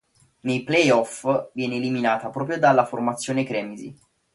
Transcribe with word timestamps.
Nei 0.39 0.63
play-off 0.63 1.51
viene 1.53 1.75
eliminata 1.75 2.31
proprio 2.31 2.57
dalla 2.57 2.85
formazione 2.87 3.43
cremisi. 3.43 3.95